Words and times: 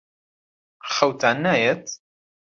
خەوتان 0.93 1.37
نایەت؟ 1.45 1.83